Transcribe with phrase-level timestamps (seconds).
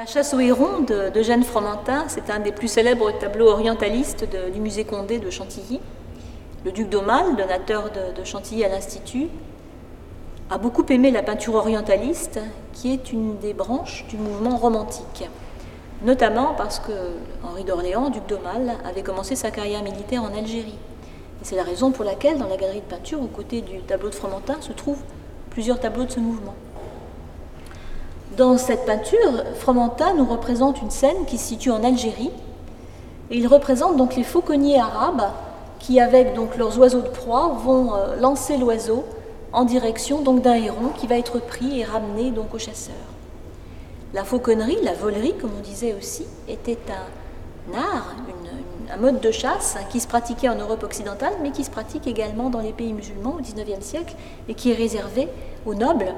[0.00, 4.60] La chasse aux hérons de, Jeanne Fromentin, c'est un des plus célèbres tableaux orientalistes du
[4.60, 5.80] musée Condé de Chantilly.
[6.64, 9.26] Le duc d'Aumale, donateur de, Chantilly à l'Institut,
[10.48, 12.40] a beaucoup aimé la peinture orientaliste,
[12.72, 15.28] qui est une des branches du mouvement romantique,
[16.02, 16.92] notamment parce que
[17.44, 20.78] Henri d'Orléans, duc d'Aumale, avait commencé sa carrière militaire en Algérie.
[21.40, 24.08] Et c'est la raison pour laquelle, dans la galerie de peinture, aux côtés du tableau
[24.08, 25.02] de Fromentin, se trouvent
[25.50, 26.54] plusieurs tableaux de ce mouvement.
[28.36, 32.30] Dans cette peinture, Fromentin nous représente une scène qui se situe en Algérie.
[33.30, 35.30] Et il représente donc les fauconniers arabes
[35.78, 39.04] qui, avec donc leurs oiseaux de proie, vont euh, lancer l'oiseau
[39.52, 42.94] en direction d'un héron qui va être pris et ramené donc au chasseur.
[44.12, 48.14] La fauconnerie, la volerie, comme on disait aussi, était un art,
[48.92, 52.50] un mode de chasse qui se pratiquait en Europe occidentale, mais qui se pratique également
[52.50, 54.16] dans les pays musulmans au XIXe siècle
[54.48, 55.28] et qui est réservé
[55.64, 56.12] aux nobles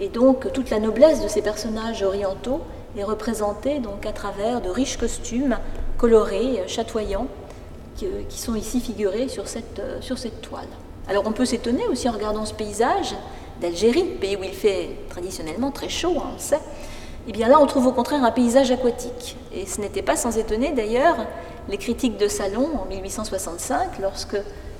[0.00, 2.62] et donc toute la noblesse de ces personnages orientaux
[2.96, 5.58] est représentée donc à travers de riches costumes
[5.98, 7.28] colorés, chatoyants,
[7.96, 10.68] qui, sont ici figurés sur cette, sur cette toile.
[11.06, 13.14] Alors on peut s'étonner aussi en regardant ce paysage
[13.60, 16.60] d'Algérie, pays où il fait traditionnellement très chaud, hein, on le sait.
[17.28, 19.36] Eh bien là, on trouve au contraire un paysage aquatique.
[19.52, 21.16] Et ce n'était pas sans étonner d'ailleurs
[21.68, 24.36] les critiques de Salon en 1865, lorsque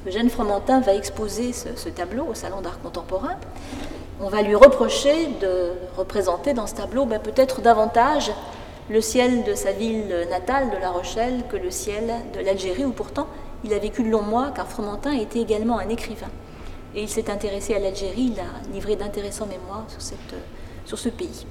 [0.07, 3.37] Eugène Fromentin va exposer ce, tableau au Salon d'art contemporain
[4.23, 8.31] on va lui reprocher de représenter dans ce tableau ben, peut-être davantage
[8.91, 12.91] le ciel de sa ville natale, de La Rochelle, que le ciel de l'Algérie, où
[12.91, 13.29] pourtant
[13.65, 16.29] il a vécu de longs mois, car Fromentin était également un écrivain.
[16.95, 19.87] Et il s'est intéressé à l'Algérie, il a livré d'intéressants mémoires
[20.85, 21.47] sur ce pays.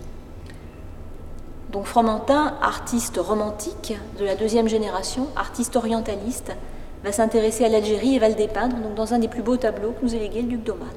[1.72, 6.52] Donc Fromentin, artiste romantique de la deuxième génération, artiste orientaliste,
[7.04, 10.04] va s'intéresser à l'Algérie et va le dépeindre dans un des plus beaux tableaux que
[10.04, 10.88] nous a légué le duc d'Oman.